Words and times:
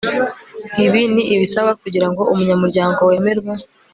ibi 0.85 1.01
ni 1.13 1.23
ibisabwa 1.33 1.71
kugira 1.81 2.07
ngo 2.11 2.21
umunyamuryango 2.31 2.99
wemerwe 3.09 3.51